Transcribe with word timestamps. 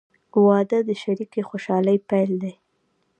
•واده 0.45 0.79
د 0.89 0.91
شریکې 1.03 1.41
خوشحالۍ 1.49 1.97
پیل 2.09 2.31
دی. 2.41 2.53